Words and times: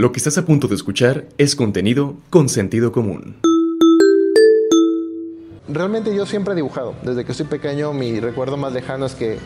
Lo 0.00 0.12
que 0.12 0.16
estás 0.18 0.38
a 0.38 0.46
punto 0.46 0.66
de 0.66 0.76
escuchar 0.76 1.26
es 1.36 1.54
contenido 1.54 2.14
con 2.30 2.48
sentido 2.48 2.90
común. 2.90 3.36
Realmente 5.68 6.16
yo 6.16 6.24
siempre 6.24 6.54
he 6.54 6.56
dibujado. 6.56 6.94
Desde 7.02 7.26
que 7.26 7.34
soy 7.34 7.44
pequeño 7.44 7.92
mi 7.92 8.18
recuerdo 8.18 8.56
más 8.56 8.72
lejano 8.72 9.04
es 9.04 9.14
que 9.14 9.36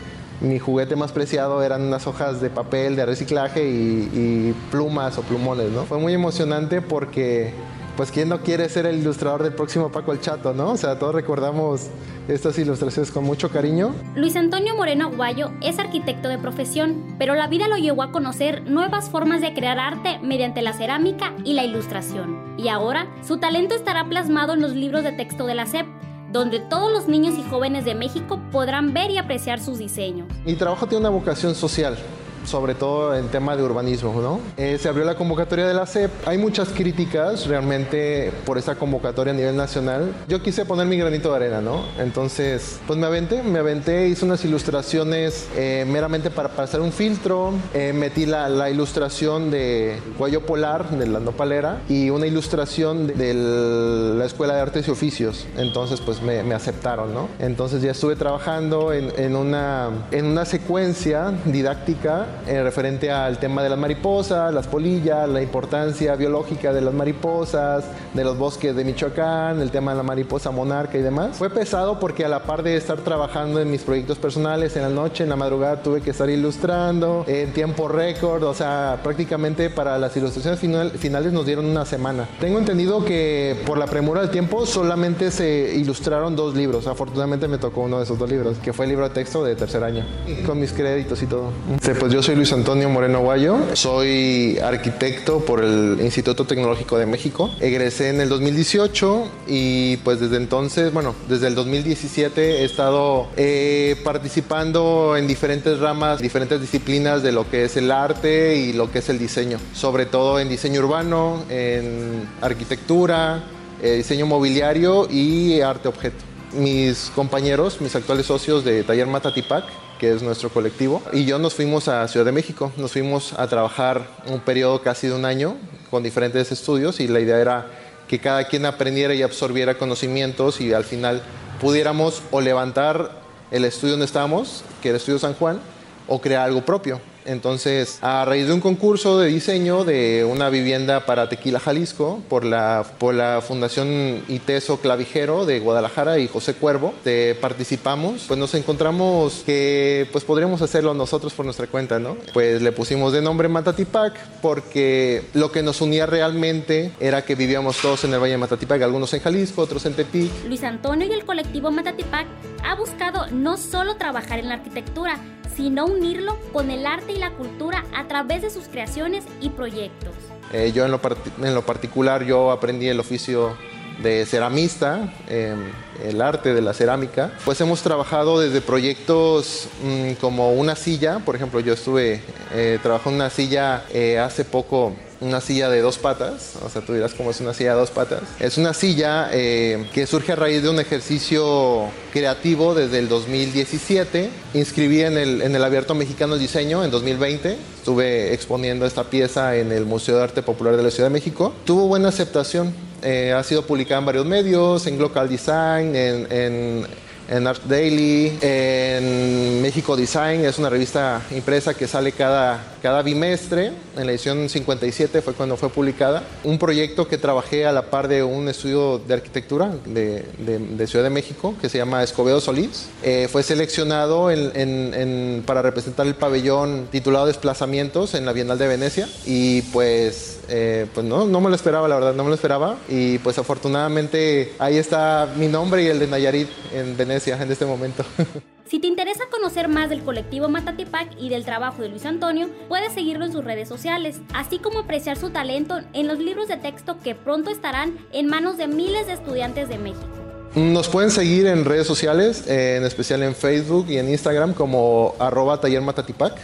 mi 0.40 0.60
juguete 0.60 0.94
más 0.94 1.10
preciado 1.10 1.60
eran 1.64 1.82
unas 1.82 2.06
hojas 2.06 2.40
de 2.40 2.50
papel 2.50 2.94
de 2.94 3.04
reciclaje 3.04 3.68
y, 3.68 4.08
y 4.14 4.54
plumas 4.70 5.18
o 5.18 5.22
plumones, 5.22 5.72
¿no? 5.72 5.86
Fue 5.86 5.98
muy 5.98 6.12
emocionante 6.12 6.80
porque 6.80 7.52
pues 7.96 8.10
quién 8.10 8.28
no 8.28 8.40
quiere 8.40 8.68
ser 8.68 8.86
el 8.86 8.98
ilustrador 8.98 9.42
del 9.42 9.52
próximo 9.52 9.90
Paco 9.90 10.12
el 10.12 10.20
Chato, 10.20 10.52
¿no? 10.52 10.72
O 10.72 10.76
sea, 10.76 10.98
todos 10.98 11.14
recordamos 11.14 11.88
estas 12.28 12.58
ilustraciones 12.58 13.10
con 13.10 13.24
mucho 13.24 13.50
cariño. 13.50 13.94
Luis 14.16 14.34
Antonio 14.36 14.74
Moreno 14.74 15.06
Aguayo 15.06 15.52
es 15.60 15.78
arquitecto 15.78 16.28
de 16.28 16.38
profesión, 16.38 17.14
pero 17.18 17.34
la 17.34 17.46
vida 17.46 17.68
lo 17.68 17.76
llevó 17.76 18.02
a 18.02 18.10
conocer 18.10 18.62
nuevas 18.62 19.10
formas 19.10 19.40
de 19.40 19.54
crear 19.54 19.78
arte 19.78 20.18
mediante 20.22 20.62
la 20.62 20.72
cerámica 20.72 21.34
y 21.44 21.54
la 21.54 21.64
ilustración. 21.64 22.54
Y 22.58 22.68
ahora, 22.68 23.06
su 23.26 23.38
talento 23.38 23.74
estará 23.74 24.08
plasmado 24.08 24.54
en 24.54 24.60
los 24.60 24.74
libros 24.74 25.04
de 25.04 25.12
texto 25.12 25.46
de 25.46 25.54
la 25.54 25.66
SEP, 25.66 25.86
donde 26.32 26.58
todos 26.58 26.90
los 26.90 27.06
niños 27.06 27.38
y 27.38 27.48
jóvenes 27.48 27.84
de 27.84 27.94
México 27.94 28.40
podrán 28.50 28.92
ver 28.92 29.10
y 29.10 29.18
apreciar 29.18 29.60
sus 29.60 29.78
diseños. 29.78 30.26
Mi 30.44 30.54
trabajo 30.54 30.86
tiene 30.86 31.00
una 31.00 31.10
vocación 31.10 31.54
social 31.54 31.96
sobre 32.44 32.74
todo 32.74 33.14
en 33.14 33.28
tema 33.28 33.56
de 33.56 33.62
urbanismo. 33.62 34.20
¿no? 34.20 34.40
Eh, 34.56 34.78
se 34.78 34.88
abrió 34.88 35.04
la 35.04 35.14
convocatoria 35.14 35.66
de 35.66 35.74
la 35.74 35.86
CEP. 35.86 36.10
Hay 36.26 36.38
muchas 36.38 36.68
críticas 36.68 37.46
realmente 37.46 38.32
por 38.44 38.58
esa 38.58 38.74
convocatoria 38.74 39.32
a 39.32 39.36
nivel 39.36 39.56
nacional. 39.56 40.12
Yo 40.28 40.42
quise 40.42 40.64
poner 40.64 40.86
mi 40.86 40.96
granito 40.96 41.30
de 41.30 41.36
arena, 41.36 41.60
¿no? 41.60 41.84
Entonces, 41.98 42.80
pues 42.86 42.98
me 42.98 43.06
aventé, 43.06 43.42
me 43.42 43.58
aventé, 43.58 44.08
hice 44.08 44.24
unas 44.24 44.44
ilustraciones 44.44 45.48
eh, 45.56 45.86
meramente 45.88 46.30
para 46.30 46.50
pasar 46.50 46.80
un 46.80 46.92
filtro, 46.92 47.52
eh, 47.72 47.92
metí 47.92 48.26
la, 48.26 48.48
la, 48.48 48.70
ilustración 48.70 49.50
de 49.50 50.00
Cuello 50.18 50.46
Polar, 50.46 50.90
de 50.90 51.06
la 51.06 51.20
nopalera, 51.20 51.80
y 51.88 52.10
una 52.10 52.26
ilustración 52.26 53.06
de, 53.06 53.14
de, 53.14 53.34
la 53.34 54.24
Escuela 54.24 54.54
de 54.54 54.60
Artes 54.60 54.88
y 54.88 54.90
Oficios. 54.90 55.46
Entonces, 55.56 56.00
pues 56.00 56.22
me, 56.22 56.42
me 56.42 56.54
aceptaron, 56.54 57.14
¿no? 57.14 57.28
Entonces 57.38 57.82
ya 57.82 57.92
estuve 57.92 58.16
trabajando 58.16 58.92
en, 58.92 59.12
en, 59.16 59.36
una, 59.36 59.90
en 60.10 60.26
una 60.26 60.44
secuencia 60.44 61.32
didáctica 61.44 62.26
eh, 62.46 62.62
referente 62.62 63.10
al 63.10 63.38
tema 63.38 63.62
de 63.62 63.68
las 63.68 63.78
mariposas, 63.78 64.52
las 64.52 64.66
polillas, 64.66 65.28
la 65.28 65.42
importancia 65.42 66.14
biológica 66.16 66.72
de 66.72 66.80
las 66.80 66.94
mariposas, 66.94 67.84
de 68.12 68.24
los 68.24 68.36
bosques 68.38 68.74
de 68.74 68.84
Michoacán, 68.84 69.60
el 69.60 69.70
tema 69.70 69.92
de 69.92 69.98
la 69.98 70.02
mariposa 70.02 70.50
monarca 70.50 70.98
y 70.98 71.02
demás. 71.02 71.36
Fue 71.36 71.50
pesado 71.50 71.98
porque 71.98 72.24
a 72.24 72.28
la 72.28 72.44
par 72.44 72.62
de 72.62 72.76
estar 72.76 72.98
trabajando 72.98 73.60
en 73.60 73.70
mis 73.70 73.82
proyectos 73.82 74.18
personales, 74.18 74.76
en 74.76 74.82
la 74.82 74.88
noche, 74.88 75.24
en 75.24 75.30
la 75.30 75.36
madrugada 75.36 75.82
tuve 75.82 76.00
que 76.00 76.10
estar 76.10 76.28
ilustrando 76.28 77.24
en 77.26 77.52
tiempo 77.52 77.88
récord, 77.88 78.42
o 78.42 78.54
sea, 78.54 78.98
prácticamente 79.02 79.70
para 79.70 79.98
las 79.98 80.16
ilustraciones 80.16 80.60
final, 80.60 80.90
finales 80.92 81.32
nos 81.32 81.46
dieron 81.46 81.66
una 81.66 81.84
semana. 81.84 82.28
Tengo 82.40 82.58
entendido 82.58 83.04
que 83.04 83.56
por 83.66 83.78
la 83.78 83.86
premura 83.86 84.20
del 84.20 84.30
tiempo 84.30 84.66
solamente 84.66 85.30
se 85.30 85.74
ilustraron 85.74 86.36
dos 86.36 86.54
libros, 86.54 86.86
afortunadamente 86.86 87.48
me 87.48 87.58
tocó 87.58 87.82
uno 87.82 87.98
de 87.98 88.04
esos 88.04 88.18
dos 88.18 88.30
libros, 88.30 88.58
que 88.58 88.72
fue 88.72 88.86
el 88.86 88.90
libro 88.90 89.08
de 89.08 89.14
texto 89.14 89.44
de 89.44 89.54
tercer 89.56 89.84
año, 89.84 90.04
con 90.46 90.60
mis 90.60 90.72
créditos 90.72 91.22
y 91.22 91.26
todo. 91.26 91.50
Pues 91.98 92.12
yo 92.12 92.22
soy 92.24 92.36
Luis 92.36 92.54
Antonio 92.54 92.88
Moreno 92.88 93.20
Guayo, 93.20 93.58
soy 93.74 94.58
arquitecto 94.58 95.40
por 95.40 95.62
el 95.62 95.98
Instituto 96.00 96.46
Tecnológico 96.46 96.96
de 96.96 97.04
México. 97.04 97.50
Egresé 97.60 98.08
en 98.08 98.22
el 98.22 98.30
2018 98.30 99.30
y 99.46 99.98
pues 99.98 100.20
desde 100.20 100.38
entonces, 100.38 100.90
bueno, 100.90 101.14
desde 101.28 101.48
el 101.48 101.54
2017 101.54 102.62
he 102.62 102.64
estado 102.64 103.26
eh, 103.36 104.00
participando 104.04 105.18
en 105.18 105.26
diferentes 105.26 105.80
ramas, 105.80 106.18
diferentes 106.18 106.62
disciplinas 106.62 107.22
de 107.22 107.32
lo 107.32 107.50
que 107.50 107.64
es 107.64 107.76
el 107.76 107.90
arte 107.90 108.56
y 108.56 108.72
lo 108.72 108.90
que 108.90 109.00
es 109.00 109.10
el 109.10 109.18
diseño, 109.18 109.58
sobre 109.74 110.06
todo 110.06 110.40
en 110.40 110.48
diseño 110.48 110.80
urbano, 110.80 111.44
en 111.50 112.26
arquitectura, 112.40 113.44
eh, 113.82 113.96
diseño 113.96 114.24
mobiliario 114.24 115.10
y 115.10 115.60
arte 115.60 115.88
objeto. 115.88 116.24
Mis 116.54 117.12
compañeros, 117.14 117.82
mis 117.82 117.94
actuales 117.94 118.24
socios 118.24 118.64
de 118.64 118.82
Taller 118.82 119.08
Matatipac, 119.08 119.64
es 120.04 120.22
nuestro 120.22 120.50
colectivo, 120.50 121.02
y 121.12 121.24
yo 121.24 121.38
nos 121.38 121.54
fuimos 121.54 121.88
a 121.88 122.06
Ciudad 122.08 122.26
de 122.26 122.32
México. 122.32 122.72
Nos 122.76 122.92
fuimos 122.92 123.32
a 123.34 123.46
trabajar 123.46 124.06
un 124.26 124.40
periodo 124.40 124.82
casi 124.82 125.08
de 125.08 125.14
un 125.14 125.24
año 125.24 125.56
con 125.90 126.02
diferentes 126.02 126.50
estudios 126.52 127.00
y 127.00 127.08
la 127.08 127.20
idea 127.20 127.38
era 127.38 127.66
que 128.08 128.18
cada 128.18 128.44
quien 128.46 128.66
aprendiera 128.66 129.14
y 129.14 129.22
absorbiera 129.22 129.78
conocimientos 129.78 130.60
y 130.60 130.72
al 130.72 130.84
final 130.84 131.22
pudiéramos 131.60 132.22
o 132.30 132.40
levantar 132.40 133.10
el 133.50 133.64
estudio 133.64 133.92
donde 133.92 134.06
estábamos, 134.06 134.64
que 134.82 134.88
era 134.88 134.96
el 134.96 135.00
Estudio 135.00 135.18
San 135.18 135.34
Juan, 135.34 135.60
o 136.08 136.20
crear 136.20 136.42
algo 136.42 136.64
propio. 136.64 137.00
Entonces, 137.24 137.98
a 138.02 138.24
raíz 138.24 138.46
de 138.46 138.52
un 138.52 138.60
concurso 138.60 139.18
de 139.18 139.28
diseño 139.28 139.84
de 139.84 140.24
una 140.24 140.50
vivienda 140.50 141.06
para 141.06 141.28
Tequila, 141.28 141.60
Jalisco, 141.60 142.22
por 142.28 142.44
la, 142.44 142.84
por 142.98 143.14
la 143.14 143.40
Fundación 143.40 144.22
ITESO 144.28 144.80
Clavijero 144.80 145.46
de 145.46 145.60
Guadalajara 145.60 146.18
y 146.18 146.28
José 146.28 146.54
Cuervo, 146.54 146.94
te 147.02 147.34
participamos, 147.34 148.24
pues 148.26 148.38
nos 148.38 148.54
encontramos 148.54 149.42
que 149.46 150.08
pues 150.12 150.24
podríamos 150.24 150.62
hacerlo 150.62 150.94
nosotros 150.94 151.32
por 151.32 151.44
nuestra 151.44 151.66
cuenta, 151.66 151.98
¿no? 151.98 152.16
Pues 152.32 152.62
le 152.62 152.72
pusimos 152.72 153.12
de 153.12 153.22
nombre 153.22 153.48
Matatipac 153.48 154.14
porque 154.40 155.24
lo 155.34 155.50
que 155.50 155.62
nos 155.62 155.80
unía 155.80 156.06
realmente 156.06 156.92
era 157.00 157.24
que 157.24 157.34
vivíamos 157.34 157.78
todos 157.78 158.04
en 158.04 158.12
el 158.14 158.20
Valle 158.20 158.32
de 158.32 158.38
Matatipac, 158.38 158.82
algunos 158.82 159.12
en 159.14 159.20
Jalisco, 159.20 159.62
otros 159.62 159.86
en 159.86 159.94
Tepic. 159.94 160.30
Luis 160.46 160.62
Antonio 160.62 161.06
y 161.06 161.12
el 161.12 161.24
colectivo 161.24 161.70
Matatipac 161.70 162.26
ha 162.64 162.74
buscado 162.74 163.26
no 163.30 163.56
solo 163.56 163.96
trabajar 163.96 164.38
en 164.38 164.48
la 164.48 164.54
arquitectura, 164.54 165.18
sino 165.54 165.86
unirlo 165.86 166.38
con 166.52 166.70
el 166.70 166.86
arte 166.86 167.12
y 167.12 167.18
la 167.18 167.30
cultura 167.30 167.84
a 167.94 168.08
través 168.08 168.42
de 168.42 168.50
sus 168.50 168.64
creaciones 168.68 169.24
y 169.40 169.50
proyectos. 169.50 170.12
Eh, 170.52 170.72
yo 170.74 170.84
en 170.84 170.90
lo, 170.90 171.00
en 171.42 171.54
lo, 171.54 171.62
particular 171.62 172.24
yo 172.24 172.50
aprendí 172.50 172.88
el 172.88 173.00
oficio 173.00 173.56
de 174.02 174.26
ceramista, 174.26 175.12
eh, 175.28 175.54
el 176.02 176.20
arte 176.20 176.54
de 176.54 176.60
la 176.60 176.74
cerámica. 176.74 177.32
Pues 177.44 177.60
hemos 177.60 177.82
trabajado 177.82 178.40
desde 178.40 178.60
proyectos 178.60 179.68
mmm, 179.82 180.12
como 180.14 180.52
una 180.52 180.76
silla, 180.76 181.20
por 181.20 181.36
ejemplo 181.36 181.60
yo 181.60 181.74
estuve 181.74 182.20
eh, 182.52 182.78
trabajando 182.82 183.16
una 183.16 183.30
silla 183.30 183.84
eh, 183.92 184.18
hace 184.18 184.44
poco 184.44 184.94
una 185.20 185.40
silla 185.40 185.70
de 185.70 185.80
dos 185.80 185.98
patas, 185.98 186.54
o 186.62 186.68
sea, 186.68 186.82
tú 186.82 186.92
dirás 186.92 187.14
cómo 187.14 187.30
es 187.30 187.40
una 187.40 187.54
silla 187.54 187.72
de 187.72 187.80
dos 187.80 187.90
patas. 187.90 188.20
Es 188.40 188.58
una 188.58 188.74
silla 188.74 189.30
eh, 189.32 189.86
que 189.94 190.06
surge 190.06 190.32
a 190.32 190.36
raíz 190.36 190.62
de 190.62 190.68
un 190.68 190.78
ejercicio 190.80 191.88
creativo 192.12 192.74
desde 192.74 192.98
el 192.98 193.08
2017. 193.08 194.28
Inscribí 194.52 195.00
en 195.00 195.16
el, 195.16 195.40
en 195.40 195.54
el 195.54 195.64
Abierto 195.64 195.94
Mexicano 195.94 196.34
de 196.34 196.40
Diseño 196.40 196.84
en 196.84 196.90
2020. 196.90 197.56
Estuve 197.76 198.34
exponiendo 198.34 198.84
esta 198.84 199.04
pieza 199.04 199.56
en 199.56 199.72
el 199.72 199.86
Museo 199.86 200.18
de 200.18 200.24
Arte 200.24 200.42
Popular 200.42 200.76
de 200.76 200.82
la 200.82 200.90
Ciudad 200.90 201.08
de 201.08 201.14
México. 201.14 201.54
Tuvo 201.64 201.86
buena 201.88 202.08
aceptación. 202.08 202.74
Eh, 203.04 203.32
ha 203.32 203.42
sido 203.42 203.66
publicada 203.66 204.00
en 204.00 204.06
varios 204.06 204.24
medios, 204.24 204.86
en 204.86 204.98
Local 204.98 205.28
Design, 205.28 205.94
en, 205.94 206.26
en 206.32 206.86
en 207.28 207.46
Art 207.46 207.62
Daily, 207.64 208.36
en 208.40 209.62
México 209.62 209.96
Design, 209.96 210.44
es 210.44 210.58
una 210.58 210.68
revista 210.68 211.22
impresa 211.30 211.74
que 211.74 211.86
sale 211.88 212.12
cada, 212.12 212.74
cada 212.82 213.02
bimestre, 213.02 213.72
en 213.96 214.06
la 214.06 214.12
edición 214.12 214.48
57 214.48 215.22
fue 215.22 215.32
cuando 215.32 215.56
fue 215.56 215.70
publicada. 215.70 216.22
Un 216.42 216.58
proyecto 216.58 217.08
que 217.08 217.16
trabajé 217.16 217.64
a 217.64 217.72
la 217.72 217.90
par 217.90 218.08
de 218.08 218.22
un 218.22 218.48
estudio 218.48 218.98
de 218.98 219.14
arquitectura 219.14 219.70
de, 219.86 220.24
de, 220.38 220.58
de 220.58 220.86
Ciudad 220.86 221.04
de 221.04 221.10
México 221.10 221.54
que 221.60 221.68
se 221.68 221.78
llama 221.78 222.02
Escobedo 222.02 222.40
Solís. 222.40 222.88
Eh, 223.02 223.28
fue 223.30 223.42
seleccionado 223.42 224.30
en, 224.30 224.52
en, 224.54 224.94
en, 224.94 225.42
para 225.46 225.62
representar 225.62 226.06
el 226.06 226.14
pabellón 226.14 226.88
titulado 226.90 227.26
Desplazamientos 227.26 228.14
en 228.14 228.26
la 228.26 228.32
Bienal 228.32 228.58
de 228.58 228.68
Venecia 228.68 229.08
y 229.24 229.62
pues, 229.62 230.40
eh, 230.48 230.86
pues 230.92 231.06
no, 231.06 231.26
no 231.26 231.40
me 231.40 231.48
lo 231.48 231.56
esperaba, 231.56 231.88
la 231.88 231.96
verdad, 231.96 232.14
no 232.14 232.22
me 232.22 232.28
lo 232.28 232.34
esperaba 232.34 232.76
y 232.88 233.18
pues 233.18 233.38
afortunadamente 233.38 234.54
ahí 234.58 234.76
está 234.76 235.28
mi 235.36 235.48
nombre 235.48 235.82
y 235.82 235.86
el 235.88 235.98
de 235.98 236.06
Nayarit 236.06 236.48
en 236.72 236.96
Venecia 236.96 237.40
en 237.40 237.50
este 237.50 237.66
momento. 237.66 238.04
Si 238.66 238.80
te 238.80 238.86
interesa 238.86 239.24
conocer 239.30 239.68
más 239.68 239.90
del 239.90 240.02
colectivo 240.02 240.48
Matatipac 240.48 241.10
y 241.20 241.28
del 241.28 241.44
trabajo 241.44 241.82
de 241.82 241.90
Luis 241.90 242.06
Antonio, 242.06 242.48
puedes 242.66 242.94
seguirlo 242.94 243.26
en 243.26 243.30
sus 243.30 243.44
redes 243.44 243.68
sociales, 243.68 244.20
así 244.32 244.58
como 244.58 244.80
apreciar 244.80 245.18
su 245.18 245.30
talento 245.30 245.80
en 245.92 246.08
los 246.08 246.18
libros 246.18 246.48
de 246.48 246.56
texto 246.56 246.98
que 246.98 247.14
pronto 247.14 247.50
estarán 247.50 247.98
en 248.10 248.26
manos 248.26 248.56
de 248.56 248.66
miles 248.66 249.06
de 249.06 249.12
estudiantes 249.12 249.68
de 249.68 249.78
México. 249.78 250.23
Nos 250.54 250.88
pueden 250.88 251.10
seguir 251.10 251.48
en 251.48 251.64
redes 251.64 251.84
sociales, 251.84 252.44
en 252.46 252.84
especial 252.84 253.24
en 253.24 253.34
Facebook 253.34 253.86
y 253.88 253.98
en 253.98 254.08
Instagram 254.08 254.54
como 254.54 255.16
arroba 255.18 255.60
taller. 255.60 255.82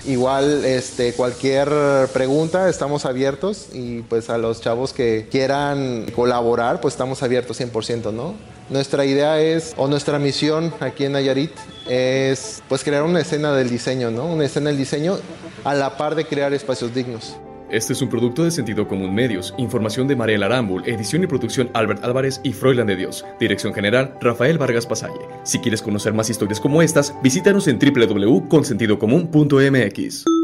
Igual 0.05 0.65
este, 0.65 1.13
cualquier 1.13 1.69
pregunta 2.13 2.69
estamos 2.69 3.05
abiertos 3.05 3.69
y 3.73 4.01
pues 4.03 4.29
a 4.29 4.37
los 4.37 4.61
chavos 4.61 4.93
que 4.93 5.29
quieran 5.31 6.07
colaborar 6.13 6.81
pues 6.81 6.95
estamos 6.95 7.23
abiertos 7.23 7.61
100%, 7.61 8.13
¿no? 8.13 8.35
Nuestra 8.69 9.05
idea 9.05 9.41
es, 9.41 9.75
o 9.77 9.87
nuestra 9.87 10.19
misión 10.19 10.75
aquí 10.81 11.05
en 11.05 11.13
Nayarit 11.13 11.53
es 11.89 12.65
pues 12.69 12.83
crear 12.83 13.05
una 13.05 13.21
escena 13.21 13.53
del 13.53 13.71
diseño, 13.71 14.11
¿no? 14.11 14.27
Una 14.27 14.45
escena 14.45 14.71
del 14.71 14.79
diseño 14.79 15.19
a 15.63 15.75
la 15.75 15.97
par 15.97 16.17
de 16.17 16.27
crear 16.27 16.53
espacios 16.53 16.93
dignos. 16.93 17.37
Este 17.71 17.93
es 17.93 18.03
un 18.03 18.09
producto 18.09 18.43
de 18.43 18.51
Sentido 18.51 18.89
Común 18.89 19.15
Medios. 19.15 19.55
Información 19.57 20.09
de 20.09 20.17
Mariela 20.17 20.47
Arambul, 20.47 20.83
edición 20.89 21.23
y 21.23 21.29
producción 21.29 21.71
Albert 21.73 22.03
Álvarez 22.03 22.41
y 22.43 22.53
Froilan 22.53 22.89
de 22.89 22.97
Dios. 22.97 23.25
Dirección 23.39 23.73
general 23.73 24.17
Rafael 24.21 24.59
Vargas 24.59 24.87
Pasalle. 24.87 25.21
Si 25.45 25.61
quieres 25.61 25.81
conocer 25.81 26.13
más 26.13 26.29
historias 26.31 26.59
como 26.59 26.83
estas, 26.83 27.15
visítanos 27.23 27.69
en 27.69 27.79
www.consentidocomún.mx. 27.79 30.40